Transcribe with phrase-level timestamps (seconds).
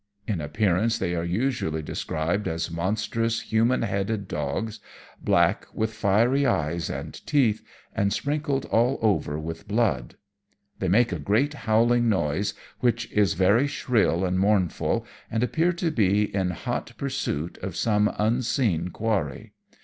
[0.27, 4.79] In appearance they are usually described as monstrous, human headed dogs,
[5.23, 7.61] black, with fiery eyes and teeth,
[7.93, 10.15] and sprinkled all over with blood.
[10.79, 15.91] They make a great howling noise, which is very shrill and mournful, and appear to
[15.91, 19.51] be in hot pursuit of some unseen quarry.